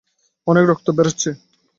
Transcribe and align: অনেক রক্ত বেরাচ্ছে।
অনেক 0.47 0.65
রক্ত 0.67 0.87
বেরাচ্ছে। 0.91 1.29